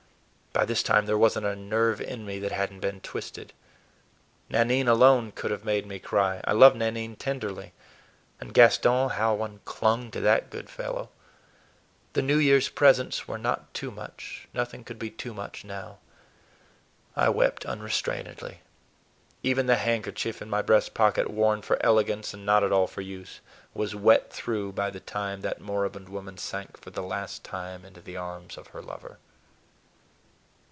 By 0.53 0.65
this 0.65 0.83
time 0.83 1.05
there 1.05 1.17
was 1.17 1.37
n't 1.37 1.45
a 1.45 1.55
nerve 1.55 2.01
in 2.01 2.25
me 2.25 2.37
that 2.39 2.51
had 2.51 2.73
n't 2.73 2.81
been 2.81 2.99
twisted. 2.99 3.53
Nanine 4.49 4.89
alone 4.89 5.31
could 5.31 5.49
have 5.49 5.63
made 5.63 5.85
me 5.85 5.97
cry. 5.97 6.41
I 6.43 6.51
loved 6.51 6.75
Nanine 6.75 7.15
tenderly; 7.15 7.71
and 8.37 8.53
Gaston, 8.53 9.11
how 9.11 9.33
one 9.33 9.61
clung 9.63 10.11
to 10.11 10.19
that 10.19 10.49
good 10.49 10.69
fellow! 10.69 11.09
The 12.13 12.21
New 12.21 12.37
Year's 12.37 12.67
presents 12.67 13.29
were 13.29 13.37
not 13.37 13.73
too 13.73 13.91
much; 13.91 14.49
nothing 14.53 14.83
could 14.83 14.99
be 14.99 15.09
too 15.09 15.33
much 15.33 15.63
now. 15.63 15.99
I 17.15 17.29
wept 17.29 17.65
unrestrainedly. 17.65 18.59
Even 19.43 19.67
the 19.67 19.77
handkerchief 19.77 20.41
in 20.41 20.49
my 20.49 20.61
breast 20.61 20.93
pocket, 20.93 21.29
worn 21.29 21.61
for 21.61 21.79
elegance 21.81 22.33
and 22.33 22.45
not 22.45 22.61
at 22.63 22.73
all 22.73 22.87
for 22.87 22.99
use, 23.01 23.39
was 23.73 23.95
wet 23.95 24.33
through 24.33 24.73
by 24.73 24.89
the 24.89 24.99
time 24.99 25.41
that 25.41 25.61
moribund 25.61 26.09
woman 26.09 26.37
sank 26.37 26.75
for 26.77 26.89
the 26.89 27.01
last 27.01 27.45
time 27.45 27.85
into 27.85 28.01
the 28.01 28.17
arms 28.17 28.57
of 28.57 28.67
her 28.67 28.81
lover. 28.81 29.17